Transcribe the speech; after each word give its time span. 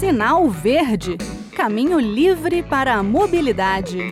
Sinal 0.00 0.48
Verde 0.48 1.18
Caminho 1.54 2.00
livre 2.00 2.62
para 2.62 2.94
a 2.94 3.02
mobilidade. 3.02 4.10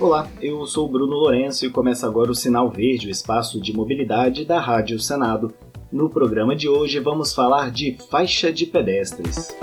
Olá, 0.00 0.28
eu 0.42 0.66
sou 0.66 0.88
Bruno 0.88 1.14
Lourenço 1.14 1.64
e 1.64 1.70
começa 1.70 2.08
agora 2.08 2.32
o 2.32 2.34
Sinal 2.34 2.68
Verde, 2.68 3.06
o 3.06 3.10
espaço 3.10 3.60
de 3.60 3.72
mobilidade 3.72 4.44
da 4.44 4.58
Rádio 4.58 4.98
Senado. 4.98 5.54
No 5.92 6.10
programa 6.10 6.56
de 6.56 6.68
hoje 6.68 6.98
vamos 6.98 7.32
falar 7.32 7.70
de 7.70 7.96
faixa 8.10 8.52
de 8.52 8.66
pedestres. 8.66 9.56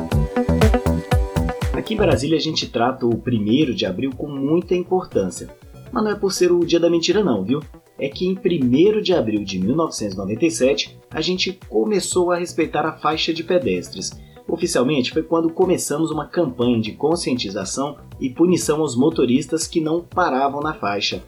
Aqui 1.74 1.94
em 1.94 1.98
Brasília 1.98 2.38
a 2.38 2.42
gente 2.42 2.70
trata 2.70 3.06
o 3.06 3.16
1 3.16 3.74
de 3.74 3.86
abril 3.86 4.12
com 4.16 4.30
muita 4.30 4.74
importância. 4.76 5.50
Mas 5.92 6.04
não 6.06 6.12
é 6.12 6.16
por 6.16 6.32
ser 6.32 6.54
o 6.54 6.66
dia 6.66 6.80
da 6.80 6.90
mentira 6.90 7.22
não, 7.22 7.44
viu? 7.44 7.60
É 7.98 8.10
que 8.10 8.26
em 8.26 8.34
1 8.34 9.02
de 9.02 9.14
abril 9.14 9.44
de 9.44 9.60
1997 9.60 10.98
a 11.10 11.22
gente 11.22 11.60
começou 11.70 12.32
a 12.32 12.38
respeitar 12.38 12.86
a 12.86 12.94
faixa 12.94 13.34
de 13.34 13.44
pedestres. 13.44 14.12
Oficialmente 14.48 15.12
foi 15.12 15.24
quando 15.24 15.50
começamos 15.50 16.12
uma 16.12 16.28
campanha 16.28 16.80
de 16.80 16.92
conscientização 16.92 17.98
e 18.20 18.30
punição 18.30 18.82
aos 18.82 18.96
motoristas 18.96 19.66
que 19.66 19.82
não 19.82 20.02
paravam 20.02 20.62
na 20.62 20.74
faixa. 20.74 21.24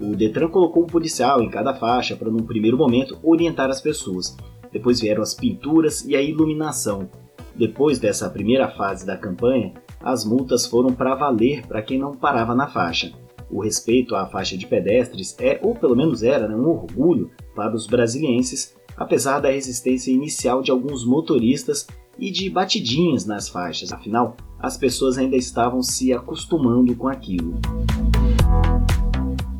O 0.00 0.16
Detran 0.16 0.48
colocou 0.48 0.82
um 0.82 0.86
policial 0.86 1.42
em 1.42 1.50
cada 1.50 1.74
faixa 1.74 2.16
para, 2.16 2.30
num 2.30 2.44
primeiro 2.44 2.78
momento, 2.78 3.18
orientar 3.22 3.70
as 3.70 3.80
pessoas. 3.80 4.36
Depois 4.72 5.00
vieram 5.00 5.22
as 5.22 5.34
pinturas 5.34 6.04
e 6.04 6.16
a 6.16 6.22
iluminação. 6.22 7.08
Depois 7.54 7.98
dessa 7.98 8.30
primeira 8.30 8.68
fase 8.68 9.04
da 9.04 9.16
campanha, 9.16 9.74
as 10.00 10.24
multas 10.24 10.66
foram 10.66 10.92
para 10.92 11.14
valer 11.14 11.66
para 11.66 11.82
quem 11.82 11.98
não 11.98 12.16
parava 12.16 12.54
na 12.54 12.66
faixa. 12.66 13.12
O 13.52 13.60
respeito 13.60 14.14
à 14.14 14.26
faixa 14.26 14.56
de 14.56 14.66
pedestres 14.66 15.36
é, 15.38 15.60
ou 15.62 15.74
pelo 15.74 15.94
menos 15.94 16.22
era, 16.22 16.48
né, 16.48 16.56
um 16.56 16.70
orgulho 16.70 17.30
para 17.54 17.76
os 17.76 17.86
brasilienses, 17.86 18.74
apesar 18.96 19.40
da 19.40 19.50
resistência 19.50 20.10
inicial 20.10 20.62
de 20.62 20.70
alguns 20.70 21.04
motoristas 21.04 21.86
e 22.18 22.30
de 22.30 22.48
batidinhas 22.48 23.26
nas 23.26 23.50
faixas, 23.50 23.92
afinal, 23.92 24.38
as 24.58 24.78
pessoas 24.78 25.18
ainda 25.18 25.36
estavam 25.36 25.82
se 25.82 26.14
acostumando 26.14 26.96
com 26.96 27.08
aquilo. 27.08 27.60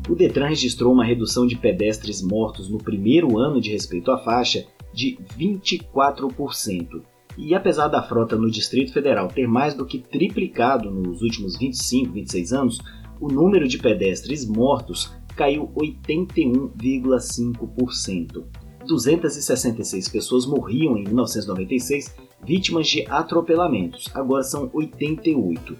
O 0.09 0.15
Detran 0.15 0.47
registrou 0.47 0.91
uma 0.91 1.05
redução 1.05 1.45
de 1.45 1.55
pedestres 1.55 2.19
mortos 2.21 2.67
no 2.69 2.79
primeiro 2.79 3.37
ano 3.37 3.61
de 3.61 3.71
respeito 3.71 4.11
à 4.11 4.17
faixa 4.17 4.65
de 4.91 5.19
24%. 5.39 7.01
E 7.37 7.55
apesar 7.55 7.87
da 7.87 8.01
frota 8.01 8.35
no 8.35 8.49
Distrito 8.49 8.91
Federal 8.91 9.27
ter 9.27 9.47
mais 9.47 9.73
do 9.73 9.85
que 9.85 9.99
triplicado 9.99 10.91
nos 10.91 11.21
últimos 11.21 11.57
25, 11.57 12.11
26 12.11 12.53
anos, 12.53 12.79
o 13.23 13.27
número 13.29 13.67
de 13.69 13.77
pedestres 13.77 14.45
mortos 14.45 15.13
caiu 15.37 15.71
81,5%. 15.77 18.43
266 18.85 20.09
pessoas 20.09 20.45
morriam 20.45 20.97
em 20.97 21.05
1996 21.05 22.13
vítimas 22.45 22.87
de 22.87 23.05
atropelamentos, 23.09 24.11
agora 24.13 24.43
são 24.43 24.69
88. 24.73 25.77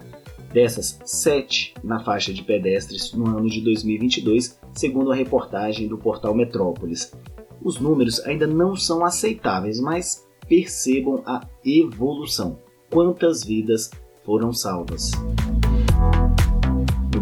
Dessas, 0.54 0.98
7 1.04 1.74
na 1.84 2.02
faixa 2.02 2.34
de 2.34 2.42
pedestres 2.44 3.12
no 3.12 3.28
ano 3.28 3.50
de 3.50 3.60
2022, 3.60 4.58
segundo 4.74 5.12
a 5.12 5.16
reportagem 5.16 5.90
do 5.90 5.98
portal 5.98 6.34
Metrópolis. 6.34 7.12
Os 7.62 7.78
números 7.78 8.22
ainda 8.22 8.48
não 8.48 8.74
são 8.74 9.04
aceitáveis, 9.04 9.82
mas 9.82 10.26
percebam 10.48 11.22
a 11.26 11.46
evolução. 11.66 12.58
Quantas 12.90 13.44
vidas 13.44 13.92
foram 14.24 14.54
salvas? 14.54 15.12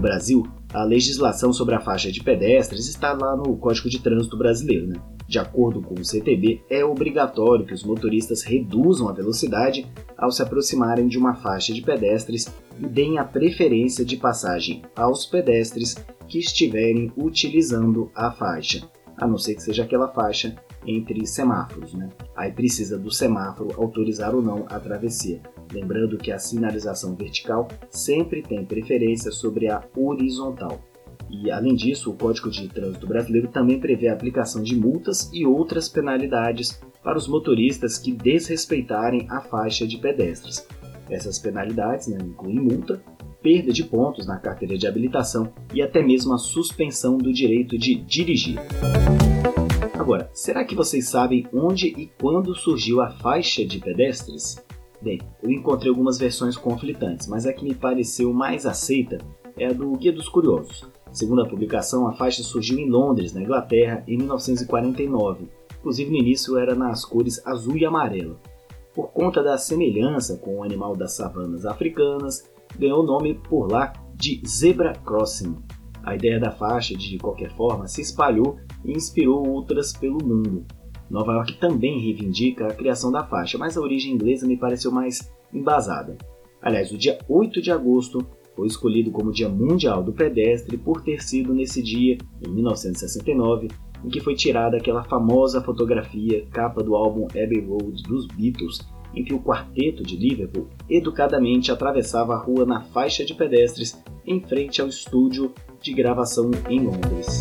Brasil, 0.02 0.46
a 0.74 0.84
legislação 0.84 1.54
sobre 1.54 1.76
a 1.76 1.80
faixa 1.80 2.12
de 2.12 2.24
pedestres 2.24 2.88
está 2.88 3.14
lá 3.14 3.36
no 3.36 3.56
Código 3.58 3.90
de 3.90 4.00
Trânsito 4.00 4.38
Brasileiro. 4.38 4.88
Né? 4.88 4.96
De 5.28 5.40
acordo 5.40 5.82
com 5.82 5.96
o 5.96 6.04
CTB, 6.04 6.62
é 6.70 6.84
obrigatório 6.84 7.66
que 7.66 7.74
os 7.74 7.84
motoristas 7.84 8.42
reduzam 8.44 9.08
a 9.08 9.14
velocidade 9.14 9.88
ao 10.18 10.32
se 10.32 10.42
aproximarem 10.42 11.08
de 11.08 11.18
uma 11.18 11.36
faixa 11.36 11.74
de 11.74 11.82
pedestres 11.82 12.48
e 12.80 12.86
deem 12.86 13.20
a 13.20 13.24
preferência 13.24 14.04
de 14.04 14.18
passagem 14.18 14.82
aos 14.96 15.26
pedestres 15.26 15.96
que 16.28 16.40
estiverem 16.40 17.12
utilizando 17.16 18.12
a 18.16 18.32
faixa, 18.32 18.90
a 19.18 19.28
não 19.28 19.38
ser 19.38 19.56
que 19.56 19.64
seja 19.64 19.84
aquela 19.84 20.08
faixa 20.08 20.56
entre 20.86 21.26
semáforos. 21.26 21.94
Né? 21.94 22.10
Aí 22.36 22.52
precisa 22.52 22.98
do 22.98 23.12
semáforo 23.12 23.74
autorizar 23.78 24.34
ou 24.34 24.42
não 24.42 24.66
a 24.68 24.80
travessia. 24.80 25.42
Lembrando 25.74 26.18
que 26.18 26.32
a 26.32 26.40
sinalização 26.40 27.16
vertical 27.16 27.68
sempre 27.90 28.42
tem 28.42 28.66
preferência 28.66 29.32
sobre 29.32 29.70
a 29.70 29.84
horizontal. 29.96 30.82
E, 31.30 31.50
além 31.50 31.76
disso, 31.76 32.12
o 32.12 32.16
Código 32.16 32.50
de 32.50 32.68
Trânsito 32.68 33.08
Brasileiro 33.08 33.48
também 33.48 33.80
prevê 33.80 34.10
a 34.10 34.14
aplicação 34.14 34.62
de 34.62 34.76
multas 34.76 35.30
e 35.34 35.46
outras 35.46 35.88
penalidades 35.88 36.82
para 37.02 37.18
os 37.18 37.28
motoristas 37.28 37.98
que 37.98 38.12
desrespeitarem 38.12 39.26
a 39.30 39.40
faixa 39.40 39.88
de 39.88 39.98
pedestres. 39.98 40.68
Essas 41.10 41.40
penalidades 41.40 42.08
né, 42.08 42.18
incluem 42.22 42.60
multa, 42.60 43.02
perda 43.42 43.72
de 43.72 43.84
pontos 43.84 44.28
na 44.28 44.38
carteira 44.38 44.78
de 44.78 44.86
habilitação 44.86 45.52
e 45.74 45.82
até 45.82 46.04
mesmo 46.04 46.34
a 46.34 46.38
suspensão 46.38 47.18
do 47.18 47.34
direito 47.34 47.78
de 47.78 47.96
dirigir. 47.96 48.60
Agora, 49.98 50.30
será 50.34 50.64
que 50.64 50.76
vocês 50.76 51.08
sabem 51.10 51.48
onde 51.54 51.88
e 51.88 52.12
quando 52.20 52.56
surgiu 52.56 53.02
a 53.02 53.10
faixa 53.10 53.66
de 53.66 53.80
pedestres? 53.80 54.64
Bem, 55.02 55.20
eu 55.42 55.50
encontrei 55.50 55.90
algumas 55.90 56.20
versões 56.20 56.56
conflitantes, 56.56 57.28
mas 57.28 57.48
a 57.48 57.54
que 57.54 57.64
me 57.64 57.74
pareceu 57.74 58.32
mais 58.32 58.68
aceita 58.68 59.18
é 59.58 59.66
a 59.66 59.74
do 59.74 59.92
Guia 59.94 60.14
dos 60.14 60.30
Curiosos. 60.30 60.88
Segundo 61.12 61.42
a 61.42 61.48
publicação, 61.48 62.08
a 62.08 62.14
faixa 62.14 62.44
surgiu 62.44 62.78
em 62.78 62.90
Londres, 62.90 63.34
na 63.34 63.42
Inglaterra, 63.42 64.04
em 64.08 64.16
1949. 64.18 65.50
Inclusive 65.80 66.12
no 66.12 66.18
início 66.18 66.58
era 66.58 66.76
nas 66.76 67.04
cores 67.04 67.46
azul 67.46 67.76
e 67.78 67.86
amarelo. 67.86 68.40
Por 68.94 69.12
conta 69.12 69.42
da 69.42 69.58
semelhança 69.58 70.38
com 70.38 70.60
o 70.60 70.64
animal 70.64 70.96
das 70.96 71.14
savanas 71.14 71.66
africanas, 71.66 72.48
ganhou 72.78 73.02
o 73.02 73.06
nome 73.06 73.34
por 73.34 73.72
lá 73.72 73.94
de 74.14 74.42
Zebra 74.48 74.94
Crossing. 75.04 75.56
A 76.04 76.16
ideia 76.16 76.40
da 76.40 76.52
faixa, 76.52 76.96
de 76.96 77.18
qualquer 77.18 77.52
forma, 77.56 77.88
se 77.88 78.02
espalhou 78.02 78.58
e 78.86 78.92
inspirou 78.92 79.48
outras 79.48 79.94
pelo 79.94 80.24
mundo. 80.24 80.66
Nova 81.12 81.34
York 81.34 81.58
também 81.58 82.00
reivindica 82.00 82.68
a 82.68 82.74
criação 82.74 83.12
da 83.12 83.24
faixa, 83.24 83.58
mas 83.58 83.76
a 83.76 83.82
origem 83.82 84.14
inglesa 84.14 84.48
me 84.48 84.56
pareceu 84.56 84.92
mais 84.92 85.30
embasada. 85.54 86.18
Aliás, 86.62 86.92
o 86.92 86.98
dia 86.98 87.20
8 87.28 87.62
de 87.62 87.70
agosto 87.70 88.26
foi 88.56 88.68
escolhido 88.68 89.12
como 89.12 89.32
Dia 89.32 89.50
Mundial 89.50 90.02
do 90.02 90.14
Pedestre 90.14 90.78
por 90.78 91.02
ter 91.02 91.22
sido 91.22 91.54
nesse 91.54 91.84
dia, 91.84 92.18
em 92.46 92.50
1969, 92.50 93.68
em 94.06 94.10
que 94.10 94.22
foi 94.22 94.36
tirada 94.36 94.78
aquela 94.78 95.04
famosa 95.04 95.62
fotografia 95.62 96.46
capa 96.52 96.82
do 96.82 96.96
álbum 96.96 97.26
Abbey 97.26 97.60
Road 97.60 98.02
dos 98.04 98.26
Beatles, 98.28 98.80
em 99.14 99.26
que 99.26 99.34
o 99.34 99.42
quarteto 99.42 100.04
de 100.04 100.16
Liverpool 100.16 100.70
educadamente 100.90 101.72
atravessava 101.72 102.36
a 102.36 102.40
rua 102.40 102.66
na 102.66 102.82
faixa 102.82 103.26
de 103.26 103.34
pedestres 103.34 104.02
em 104.26 104.40
frente 104.40 104.82
ao 104.82 104.88
estúdio 104.88 105.54
de 105.82 105.94
gravação 105.94 106.50
em 106.70 106.80
Londres 106.80 107.40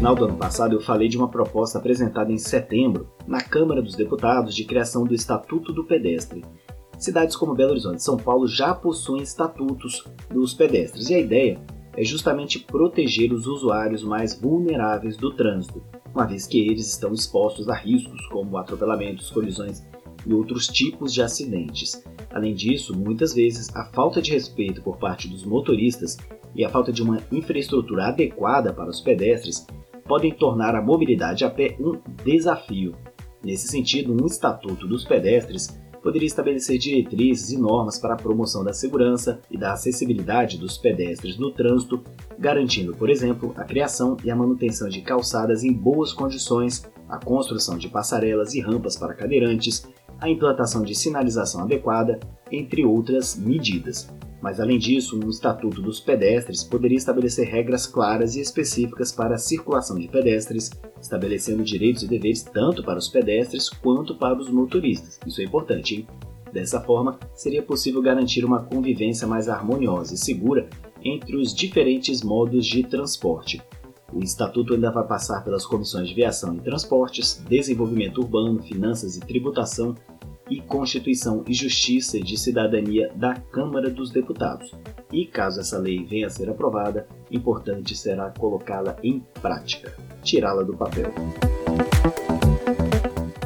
final 0.00 0.14
do 0.14 0.24
ano 0.24 0.36
passado 0.38 0.74
eu 0.74 0.80
falei 0.80 1.10
de 1.10 1.18
uma 1.18 1.28
proposta 1.28 1.76
apresentada 1.76 2.32
em 2.32 2.38
setembro 2.38 3.10
na 3.26 3.42
Câmara 3.42 3.82
dos 3.82 3.94
Deputados 3.94 4.54
de 4.54 4.64
criação 4.64 5.04
do 5.04 5.14
Estatuto 5.14 5.74
do 5.74 5.84
Pedestre. 5.84 6.42
Cidades 6.98 7.36
como 7.36 7.54
Belo 7.54 7.72
Horizonte 7.72 7.98
e 7.98 8.02
São 8.02 8.16
Paulo 8.16 8.46
já 8.46 8.74
possuem 8.74 9.22
estatutos 9.22 10.02
dos 10.30 10.54
pedestres 10.54 11.10
e 11.10 11.14
a 11.16 11.18
ideia 11.18 11.60
é 11.94 12.02
justamente 12.02 12.60
proteger 12.60 13.30
os 13.30 13.46
usuários 13.46 14.02
mais 14.02 14.40
vulneráveis 14.40 15.18
do 15.18 15.34
trânsito, 15.34 15.82
uma 16.14 16.24
vez 16.24 16.46
que 16.46 16.58
eles 16.58 16.88
estão 16.88 17.12
expostos 17.12 17.68
a 17.68 17.74
riscos 17.74 18.26
como 18.28 18.56
atropelamentos, 18.56 19.28
colisões 19.28 19.86
e 20.26 20.32
outros 20.32 20.66
tipos 20.66 21.12
de 21.12 21.20
acidentes. 21.20 22.02
Além 22.30 22.54
disso, 22.54 22.98
muitas 22.98 23.34
vezes 23.34 23.68
a 23.76 23.84
falta 23.92 24.22
de 24.22 24.30
respeito 24.30 24.80
por 24.80 24.96
parte 24.96 25.28
dos 25.28 25.44
motoristas 25.44 26.16
e 26.54 26.64
a 26.64 26.70
falta 26.70 26.90
de 26.90 27.02
uma 27.02 27.18
infraestrutura 27.30 28.06
adequada 28.06 28.72
para 28.72 28.88
os 28.88 29.02
pedestres 29.02 29.66
podem 30.06 30.32
tornar 30.32 30.74
a 30.74 30.82
mobilidade 30.82 31.44
a 31.44 31.50
pé 31.50 31.76
um 31.78 31.98
desafio. 32.24 32.94
Nesse 33.42 33.68
sentido, 33.68 34.12
um 34.12 34.26
estatuto 34.26 34.86
dos 34.86 35.04
pedestres 35.04 35.68
poderia 36.02 36.26
estabelecer 36.26 36.78
diretrizes 36.78 37.50
e 37.50 37.58
normas 37.58 37.98
para 37.98 38.14
a 38.14 38.16
promoção 38.16 38.64
da 38.64 38.72
segurança 38.72 39.40
e 39.50 39.56
da 39.56 39.72
acessibilidade 39.72 40.58
dos 40.58 40.78
pedestres 40.78 41.38
no 41.38 41.50
trânsito, 41.50 42.02
garantindo, 42.38 42.94
por 42.94 43.10
exemplo, 43.10 43.52
a 43.56 43.64
criação 43.64 44.16
e 44.24 44.30
a 44.30 44.36
manutenção 44.36 44.88
de 44.88 45.02
calçadas 45.02 45.62
em 45.62 45.72
boas 45.72 46.12
condições, 46.12 46.90
a 47.08 47.18
construção 47.18 47.76
de 47.76 47.88
passarelas 47.88 48.54
e 48.54 48.60
rampas 48.60 48.96
para 48.96 49.14
cadeirantes, 49.14 49.86
a 50.18 50.28
implantação 50.28 50.82
de 50.82 50.94
sinalização 50.94 51.62
adequada, 51.62 52.18
entre 52.50 52.84
outras 52.84 53.36
medidas. 53.36 54.10
Mas, 54.40 54.58
além 54.58 54.78
disso, 54.78 55.20
um 55.22 55.28
Estatuto 55.28 55.82
dos 55.82 56.00
Pedestres 56.00 56.64
poderia 56.64 56.96
estabelecer 56.96 57.46
regras 57.46 57.86
claras 57.86 58.36
e 58.36 58.40
específicas 58.40 59.12
para 59.12 59.34
a 59.34 59.38
circulação 59.38 59.98
de 59.98 60.08
pedestres, 60.08 60.70
estabelecendo 61.00 61.62
direitos 61.62 62.02
e 62.02 62.08
deveres 62.08 62.42
tanto 62.42 62.82
para 62.82 62.98
os 62.98 63.08
pedestres 63.08 63.68
quanto 63.68 64.14
para 64.14 64.38
os 64.38 64.50
motoristas. 64.50 65.20
Isso 65.26 65.40
é 65.40 65.44
importante, 65.44 65.96
hein? 65.96 66.06
Dessa 66.52 66.80
forma, 66.80 67.18
seria 67.34 67.62
possível 67.62 68.02
garantir 68.02 68.44
uma 68.44 68.64
convivência 68.64 69.26
mais 69.26 69.48
harmoniosa 69.48 70.14
e 70.14 70.18
segura 70.18 70.68
entre 71.04 71.36
os 71.36 71.54
diferentes 71.54 72.22
modos 72.22 72.66
de 72.66 72.82
transporte. 72.82 73.62
O 74.12 74.22
Estatuto 74.24 74.74
ainda 74.74 74.90
vai 74.90 75.06
passar 75.06 75.44
pelas 75.44 75.64
comissões 75.64 76.08
de 76.08 76.14
Viação 76.14 76.56
e 76.56 76.60
Transportes, 76.60 77.40
Desenvolvimento 77.48 78.20
Urbano, 78.20 78.60
Finanças 78.60 79.16
e 79.16 79.20
Tributação 79.20 79.94
e 80.50 80.60
Constituição 80.60 81.44
e 81.46 81.54
Justiça 81.54 82.18
de 82.18 82.36
Cidadania 82.36 83.10
da 83.14 83.34
Câmara 83.34 83.88
dos 83.88 84.10
Deputados. 84.10 84.74
E 85.12 85.24
caso 85.24 85.60
essa 85.60 85.78
lei 85.78 86.04
venha 86.04 86.26
a 86.26 86.30
ser 86.30 86.50
aprovada, 86.50 87.06
importante 87.30 87.96
será 87.96 88.30
colocá-la 88.30 88.96
em 89.02 89.20
prática, 89.40 89.96
tirá-la 90.22 90.62
do 90.62 90.76
papel. 90.76 91.12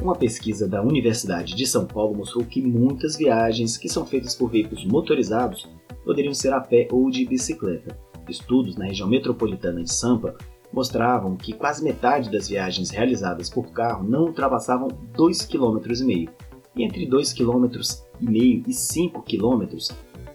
Uma 0.01 0.17
pesquisa 0.17 0.69
da 0.69 0.83
Universidade 0.83 1.55
de 1.55 1.67
São 1.67 1.87
Paulo 1.87 2.17
mostrou 2.17 2.45
que 2.45 2.61
muitas 2.61 3.17
viagens 3.17 3.77
que 3.77 3.89
são 3.89 4.05
feitas 4.05 4.35
por 4.35 4.51
veículos 4.51 4.85
motorizados 4.85 5.69
poderiam 6.05 6.35
ser 6.35 6.53
a 6.53 6.61
pé 6.61 6.89
ou 6.91 7.11
de 7.11 7.25
bicicleta. 7.25 7.97
Estudos 8.29 8.77
na 8.77 8.87
região 8.87 9.09
metropolitana 9.09 9.83
de 9.83 9.93
Sampa 9.93 10.37
mostravam 10.73 11.37
que 11.37 11.53
quase 11.53 11.83
metade 11.83 12.31
das 12.31 12.49
viagens 12.49 12.91
realizadas 12.91 13.49
por 13.49 13.71
carro 13.71 14.07
não 14.07 14.25
ultrapassavam 14.25 14.89
2,5 15.17 15.49
km. 15.49 16.31
E 16.77 16.83
entre 16.83 17.09
2,5 17.09 17.37
km 17.37 18.65
e 18.67 18.73
5 18.73 19.23
km, 19.23 19.77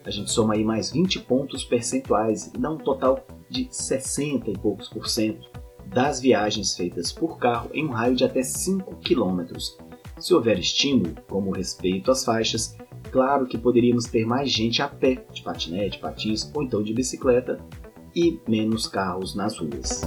a 0.05 0.09
gente 0.09 0.31
soma 0.31 0.53
aí 0.53 0.63
mais 0.63 0.91
20 0.91 1.19
pontos 1.19 1.63
percentuais 1.63 2.47
e 2.47 2.57
dá 2.57 2.69
um 2.69 2.77
total 2.77 3.25
de 3.49 3.67
60 3.69 4.49
e 4.49 4.57
poucos 4.57 4.87
por 4.87 5.07
cento 5.07 5.49
das 5.85 6.21
viagens 6.21 6.75
feitas 6.75 7.11
por 7.11 7.37
carro 7.37 7.69
em 7.73 7.85
um 7.85 7.91
raio 7.91 8.15
de 8.15 8.23
até 8.23 8.43
5 8.43 8.97
km. 8.97 9.57
Se 10.19 10.33
houver 10.33 10.59
estímulo, 10.59 11.15
como 11.27 11.51
respeito 11.51 12.11
às 12.11 12.23
faixas, 12.23 12.77
claro 13.11 13.47
que 13.47 13.57
poderíamos 13.57 14.05
ter 14.05 14.25
mais 14.25 14.51
gente 14.51 14.81
a 14.81 14.87
pé, 14.87 15.25
de 15.33 15.41
patinete, 15.41 15.99
patins 15.99 16.51
ou 16.53 16.63
então 16.63 16.83
de 16.83 16.93
bicicleta, 16.93 17.59
e 18.15 18.39
menos 18.47 18.87
carros 18.87 19.35
nas 19.35 19.57
ruas. 19.57 20.01